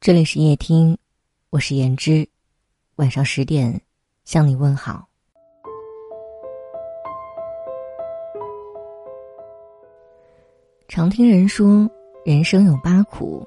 [0.00, 0.96] 这里是夜听，
[1.50, 2.26] 我是言之，
[2.96, 3.82] 晚上十点
[4.24, 5.08] 向你问好。
[10.86, 11.90] 常听人说，
[12.24, 13.44] 人生有八苦：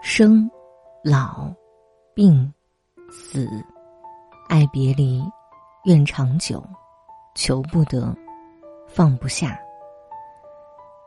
[0.00, 0.48] 生、
[1.02, 1.52] 老、
[2.14, 2.50] 病、
[3.10, 3.48] 死、
[4.48, 5.20] 爱别离、
[5.86, 6.64] 怨长久、
[7.34, 8.16] 求不得、
[8.86, 9.60] 放不下。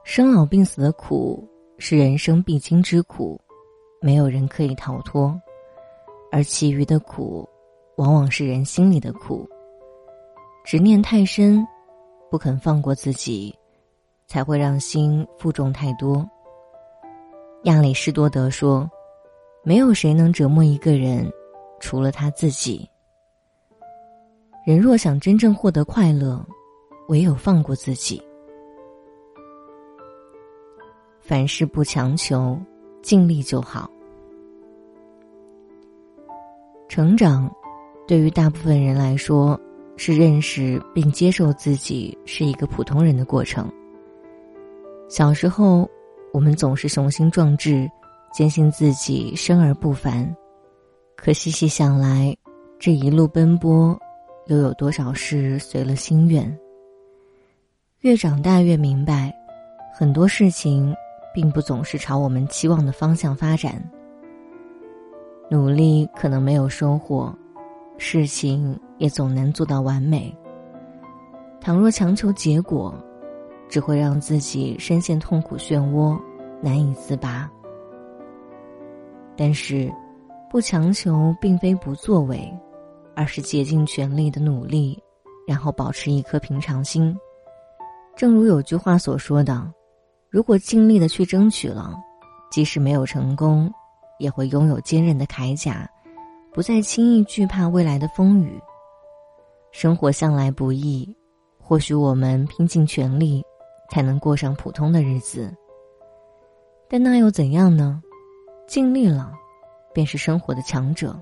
[0.03, 3.39] 生老病死的苦是人生必经之苦。
[4.03, 5.33] 没有人可以逃脱，
[6.29, 7.47] 而其余的苦，
[7.95, 9.47] 往往是人心里的苦。
[10.65, 11.65] 执念太深，
[12.29, 13.57] 不肯放过自己，
[14.27, 16.29] 才会让心负重太多。
[17.63, 18.91] 亚里士多德说
[19.63, 21.31] ：“没有谁能折磨一个人，
[21.79, 22.85] 除了他自己。”
[24.67, 26.45] 人若想真正获得快乐，
[27.07, 28.21] 唯有放过自己。
[31.21, 32.59] 凡事不强求，
[33.01, 33.89] 尽力就好。
[36.93, 37.51] 成长，
[38.07, 39.59] 对于大部分人来说，
[39.97, 43.67] 是认识并接受自己是一个普通人的过程。
[45.09, 45.89] 小时候，
[46.31, 47.89] 我们总是雄心壮志，
[48.31, 50.31] 坚信自己生而不凡。
[51.15, 52.31] 可细细想来，
[52.77, 53.99] 这一路奔波，
[54.45, 56.55] 又有多少事随了心愿？
[58.01, 59.33] 越长大越明白，
[59.95, 60.95] 很多事情
[61.33, 63.83] 并不总是朝我们期望的方向发展。
[65.53, 67.31] 努力可能没有收获，
[67.99, 70.35] 事情也总难做到完美。
[71.61, 72.91] 倘若强求结果，
[73.69, 76.19] 只会让自己深陷痛苦漩涡，
[76.59, 77.47] 难以自拔。
[79.37, 79.93] 但是，
[80.49, 82.51] 不强求并非不作为，
[83.15, 84.99] 而是竭尽全力的努力，
[85.47, 87.15] 然后保持一颗平常心。
[88.15, 89.71] 正如有句话所说的
[90.31, 91.93] ：“如果尽力的去争取了，
[92.49, 93.71] 即使没有成功。”
[94.19, 95.89] 也会拥有坚韧的铠甲，
[96.53, 98.61] 不再轻易惧怕未来的风雨。
[99.71, 101.15] 生活向来不易，
[101.59, 103.43] 或许我们拼尽全力，
[103.89, 105.51] 才能过上普通的日子。
[106.87, 108.01] 但那又怎样呢？
[108.67, 109.33] 尽力了，
[109.93, 111.19] 便是生活的强者。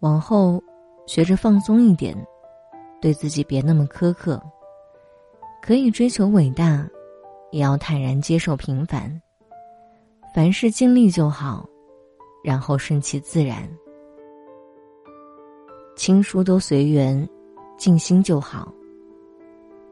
[0.00, 0.62] 往后，
[1.06, 2.16] 学着放松一点，
[3.00, 4.40] 对自己别那么苛刻。
[5.60, 6.88] 可以追求伟大，
[7.50, 9.20] 也要坦然接受平凡。
[10.36, 11.66] 凡事尽力就好，
[12.44, 13.66] 然后顺其自然。
[15.96, 17.26] 亲疏都随缘，
[17.78, 18.70] 尽心就好。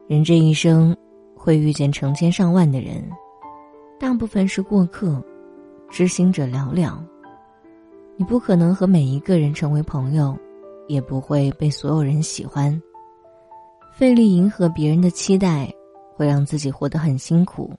[0.05, 0.95] 人这一生
[1.35, 3.03] 会遇见成千上万的人，
[3.99, 5.19] 大部分是过客，
[5.89, 6.93] 知心者寥寥。
[8.15, 10.37] 你不可能和每一个人成为朋友，
[10.87, 12.79] 也不会被所有人喜欢。
[13.95, 15.73] 费力迎合别人的期待，
[16.15, 17.73] 会让自己活得很辛苦。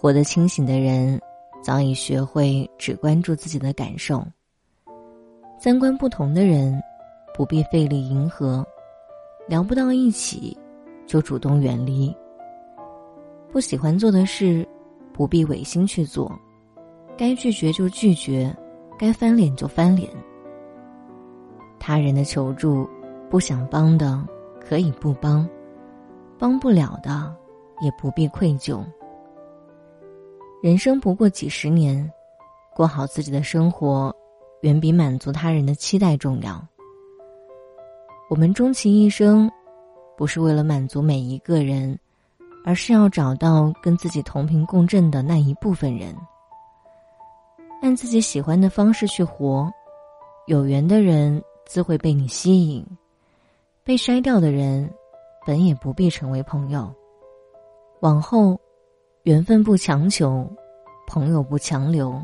[0.00, 1.20] 活得清醒的人，
[1.60, 4.24] 早已学会只关注自己的感受。
[5.58, 6.82] 三观不同的人，
[7.34, 8.66] 不必费力迎合，
[9.46, 10.56] 聊不到一起，
[11.06, 12.16] 就主动远离。
[13.52, 14.66] 不喜欢做的事，
[15.12, 16.32] 不必违心去做，
[17.14, 18.56] 该拒绝就拒绝，
[18.98, 20.08] 该翻脸就翻脸。
[21.78, 22.88] 他人的求助，
[23.28, 24.26] 不想帮的
[24.66, 25.46] 可以不帮，
[26.38, 27.36] 帮不了的
[27.82, 28.82] 也不必愧疚。
[30.62, 32.12] 人生不过几十年，
[32.74, 34.14] 过好自己的生活，
[34.60, 36.62] 远比满足他人的期待重要。
[38.28, 39.50] 我们终其一生，
[40.18, 41.98] 不是为了满足每一个人，
[42.62, 46.14] 而是要找到跟自己同频共振的那一部分人，
[47.80, 49.66] 按自己喜欢的方式去活。
[50.46, 52.84] 有缘的人自会被你吸引，
[53.82, 54.92] 被筛掉的人，
[55.46, 56.94] 本也不必成为朋友。
[58.00, 58.60] 往后。
[59.24, 60.48] 缘分不强求，
[61.06, 62.18] 朋友不强留，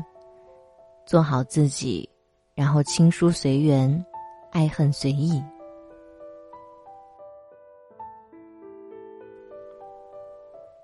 [1.05, 2.09] 做好自己，
[2.55, 4.03] 然后亲疏随缘，
[4.51, 5.39] 爱恨随意。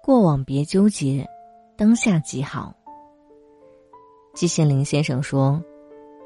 [0.04, 1.28] 过往别纠结，
[1.76, 2.76] 当下即好。
[4.36, 5.60] 季羡林先生说：“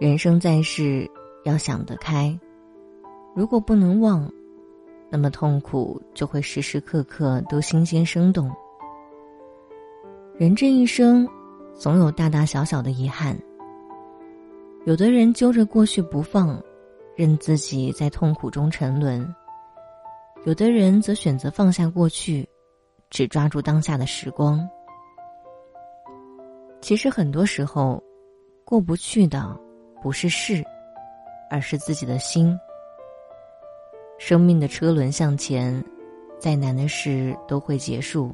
[0.01, 1.09] 人生在世，
[1.45, 2.37] 要想得开。
[3.33, 4.29] 如果不能忘，
[5.09, 8.51] 那么痛苦就会时时刻刻都新鲜生动。”
[10.37, 11.27] 人这一生，
[11.73, 13.35] 总有大大小小的遗憾。
[14.85, 16.61] 有的人揪着过去不放，
[17.15, 19.25] 任自己在痛苦中沉沦；
[20.45, 22.47] 有的人则选择放下过去，
[23.09, 24.63] 只抓住当下的时光。
[26.81, 27.99] 其实很多时候，
[28.63, 29.59] 过不去的
[30.03, 30.63] 不是事，
[31.49, 32.55] 而是自己的心。
[34.19, 35.83] 生命的车轮向前，
[36.37, 38.31] 再难的事都会结束。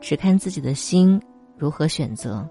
[0.00, 1.20] 只看自己的心
[1.56, 2.46] 如何选择。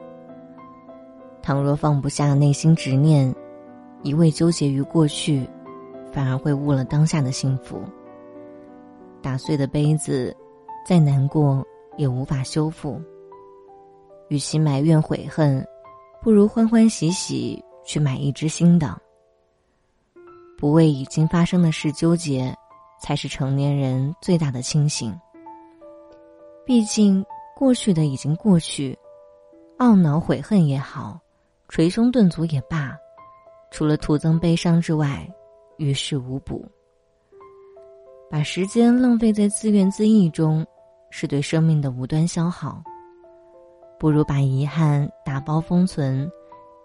[1.42, 3.34] 倘若放不下内心执念，
[4.02, 5.48] 一味纠结于过去，
[6.12, 7.82] 反而会误了当下的幸福。
[9.22, 10.36] 打碎的杯子，
[10.86, 11.66] 再难过
[11.98, 13.02] 也无法修复。
[14.30, 15.64] 与其埋怨悔恨，
[16.22, 19.00] 不如欢欢喜喜去买一只新的。
[20.58, 22.56] 不为已经发生的事纠结，
[23.00, 25.16] 才是成年人最大的清醒。
[26.66, 27.24] 毕竟
[27.56, 28.98] 过去的已经过去，
[29.78, 31.18] 懊恼悔恨也好，
[31.70, 32.94] 捶胸顿足也罢，
[33.72, 35.26] 除了徒增悲伤之外，
[35.78, 36.66] 于事无补。
[38.30, 40.66] 把时间浪费在自怨自艾中，
[41.10, 42.84] 是对生命的无端消耗。
[43.98, 46.30] 不如把遗憾打包封存，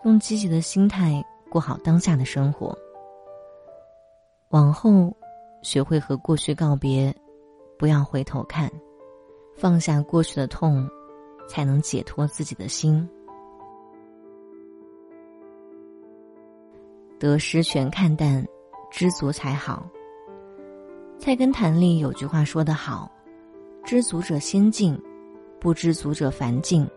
[0.05, 1.21] 用积极的心态
[1.51, 2.79] 过好当下的生活。
[4.51, 5.13] 往后，
[5.63, 7.13] 学会和过去告别，
[7.77, 8.71] 不要回头看，
[9.61, 10.89] 放下过去的痛，
[11.47, 13.07] 才能解脱自己的心。
[17.19, 18.43] 得失全看淡，
[18.91, 19.87] 知足才好。
[21.19, 23.12] 菜根谭里有句话说得好
[23.85, 24.99] ：“知足者先进，
[25.61, 26.89] 不知足者烦进。”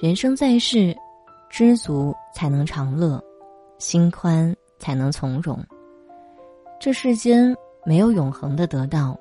[0.00, 0.96] 人生在世，
[1.50, 3.22] 知足才能长乐，
[3.76, 5.62] 心宽才能从容。
[6.80, 7.54] 这世间
[7.84, 9.14] 没有永恒的得到，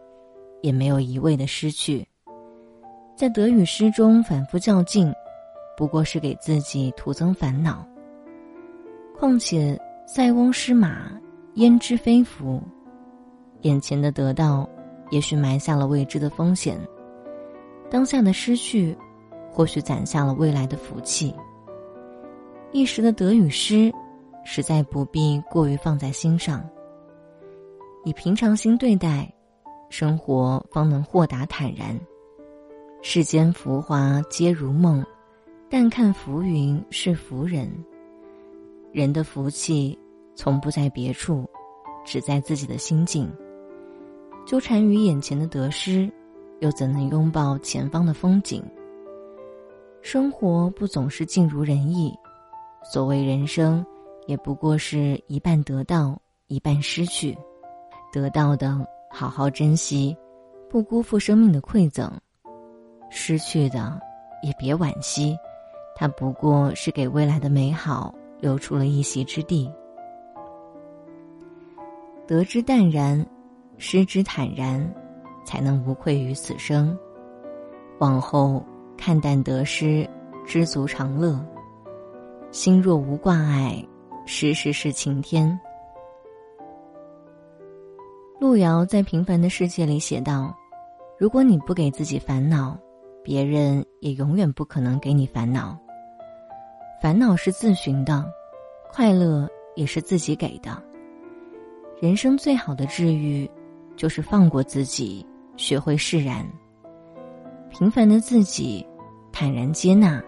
[0.62, 2.08] 也没有一味的失去。
[3.15, 5.13] 在得与失中反复较劲，
[5.77, 7.86] 不过是给自己徒增烦恼。
[9.18, 11.12] 况且塞翁失马，
[11.56, 12.62] 焉知非福？
[13.62, 14.68] 眼前的得到，
[15.12, 16.77] 也许埋下了未知的风险；
[17.89, 18.98] 当下的失去。
[19.56, 21.31] 或许攒下了未来的福气。
[22.71, 23.94] 一时的得与失，
[24.44, 26.68] 实在不必过于放在心上。
[28.04, 29.31] 以平常心对待，
[29.92, 31.95] 生活方能豁达坦然。
[33.06, 35.06] 世间浮华皆如梦，
[35.70, 37.70] 但看浮云是浮人。
[38.94, 40.00] 人的福气
[40.36, 41.46] 从不在别处，
[42.06, 43.30] 只在自己的心境。
[44.48, 46.10] 纠缠于眼前的得失，
[46.62, 48.64] 又怎能拥抱前方的风景？
[50.02, 52.10] 生活不总是尽如人意，
[52.90, 53.86] 所谓人生，
[54.28, 56.18] 也不过是一半得到，
[56.48, 57.38] 一半失去。
[58.14, 58.80] 得到的
[59.12, 60.16] 好好珍惜，
[60.70, 62.10] 不辜负生命的馈赠；
[63.15, 64.01] 失去的
[64.42, 65.38] 也别惋惜，
[65.95, 69.71] 它不过是给未来的美好留出了一席之地。
[72.25, 73.25] 得之淡然，
[73.77, 74.94] 失之坦然，
[75.45, 76.98] 才能无愧于此生。
[78.00, 78.62] 往后。
[78.95, 80.07] 看淡得失，
[80.45, 81.38] 知足常乐。
[82.51, 83.83] 心若无挂碍，
[84.25, 85.60] 时时是晴天。
[88.39, 90.56] 路遥在《平凡的世界》里写道
[91.19, 92.77] ：“如果你不给自己烦恼，
[93.24, 95.78] 别人也永远不可能给你烦恼。
[97.02, 98.25] 烦恼是自寻的，
[98.92, 100.81] 快乐也是自己给的。
[102.02, 103.50] 人生最好的治愈，
[103.96, 105.25] 就是放过自己，
[105.56, 106.46] 学会释然。”
[107.72, 108.86] 平凡的自己，
[109.31, 110.22] 坦然接纳；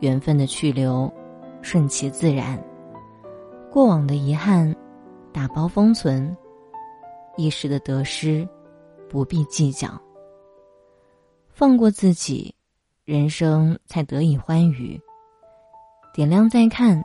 [0.00, 1.12] 缘分的去留，
[1.62, 2.58] 顺其自然；
[3.70, 4.74] 过往的遗憾，
[5.32, 6.32] 打包封存；
[7.36, 8.46] 一时的得失，
[9.08, 9.88] 不必计较。
[11.62, 12.52] 放过自己，
[13.04, 15.00] 人生才得以欢愉。
[16.12, 17.00] 点亮再看，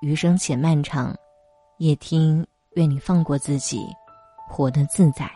[0.00, 1.12] 余生且漫长。
[1.78, 3.84] 夜听，愿你放过自己，
[4.48, 5.28] 活得自在。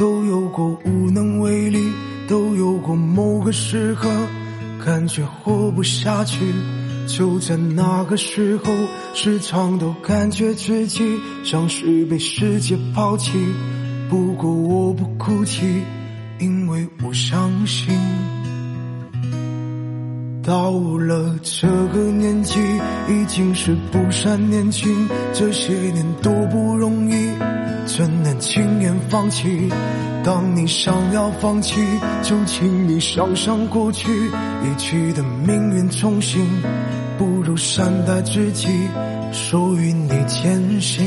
[0.00, 1.92] 都有过无能为力，
[2.26, 4.08] 都有过某个时刻
[4.82, 6.40] 感觉活不下去。
[7.06, 8.72] 就在那个时候，
[9.12, 13.32] 时常都感觉自己像是被世界抛弃。
[14.08, 15.82] 不过我不哭泣，
[16.38, 17.94] 因为我相信，
[20.42, 22.58] 到了这个年纪，
[23.06, 25.06] 已经是不善年轻。
[25.34, 27.29] 这些年多不容易。
[28.00, 29.68] 怎能轻言放弃？
[30.24, 31.82] 当你想要放弃，
[32.22, 34.08] 就请你想想过去，
[34.64, 36.42] 一起的命运重新，
[37.18, 38.68] 不如善待自己，
[39.32, 41.04] 属于你前行。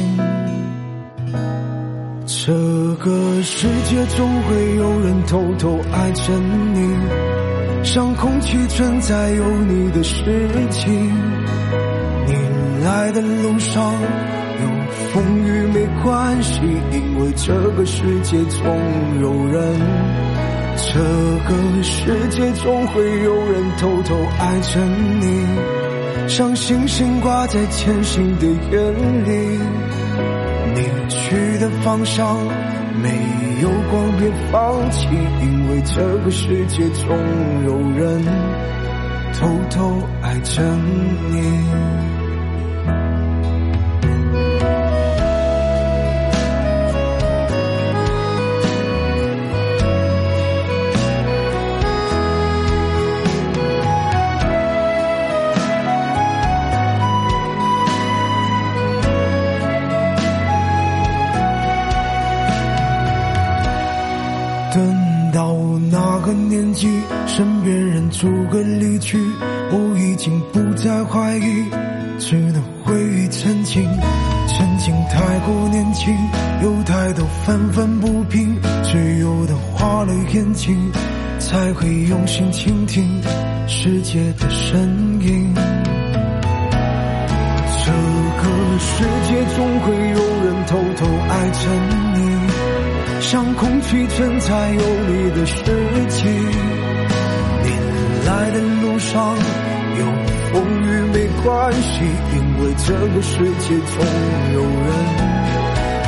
[2.27, 2.53] 这
[3.03, 6.31] 个世界总会有人偷偷爱着
[6.75, 6.95] 你，
[7.83, 10.23] 像空气存在有你的事
[10.69, 10.93] 情。
[12.27, 12.53] 你。
[12.83, 13.93] 来的路上
[15.13, 16.59] 风雨没关系，
[16.91, 18.65] 因为这个世界总
[19.21, 19.79] 有人，
[20.75, 20.99] 这
[21.47, 24.79] 个世界总会有人偷偷爱着
[25.21, 25.45] 你，
[26.27, 29.59] 像星星挂在前行的眼里。
[30.75, 32.35] 你去的方向
[32.99, 33.09] 没
[33.61, 35.07] 有光，别放弃，
[35.43, 37.15] 因为这个世界总
[37.65, 38.19] 有人
[39.39, 40.63] 偷偷爱着
[41.29, 42.12] 你。
[71.05, 71.65] 怀疑，
[72.19, 73.83] 只能回忆曾经。
[74.47, 76.15] 曾经太过年轻，
[76.61, 80.91] 有太多愤愤不平，只有等花了眼睛，
[81.39, 83.21] 才会用心倾听
[83.67, 84.79] 世界的声
[85.21, 85.53] 音。
[87.85, 87.91] 这
[88.41, 91.69] 个世界总会有人偷偷爱着
[92.13, 92.19] 你。
[93.21, 95.55] 像空气存在有你的世
[96.09, 96.29] 界。
[97.63, 97.69] 你
[98.27, 99.35] 来的路上
[99.97, 100.05] 有
[101.63, 102.03] 关系，
[102.35, 103.95] 因为这个世界总
[104.53, 104.91] 有人，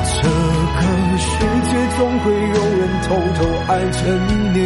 [0.03, 0.83] 这个
[1.17, 1.31] 世
[1.63, 3.99] 界总会有人偷偷爱着
[4.51, 4.57] 你，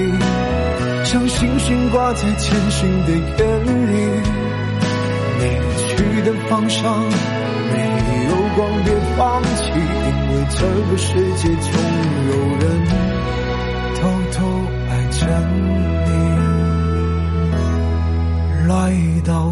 [1.06, 3.40] 像星星挂在前行的眼
[3.86, 3.94] 里。
[5.38, 5.44] 你
[5.78, 6.82] 去的方向
[7.72, 7.78] 没
[8.26, 9.70] 有光，别放弃。
[9.76, 11.72] 因为这个世界总
[12.32, 12.66] 有人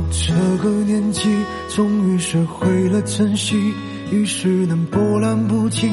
[0.10, 0.34] 这
[0.64, 1.30] 个年纪，
[1.70, 3.74] 终于学会了珍惜，
[4.12, 5.90] 于是能波澜不惊，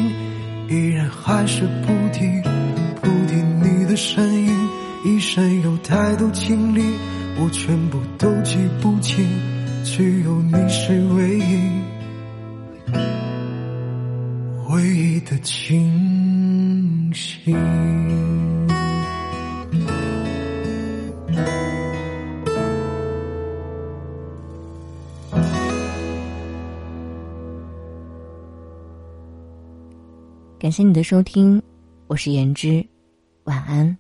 [0.69, 2.43] 依然还是不停
[3.01, 4.51] 不听你的声音。
[5.05, 6.83] 一生有太多经历，
[7.39, 9.27] 我全部都记不清，
[9.85, 11.71] 只有你是唯一。
[14.71, 18.04] 唯一的清醒。
[30.65, 31.63] 感谢你的收听，
[32.07, 32.83] 我是言之，
[33.45, 33.99] 晚安。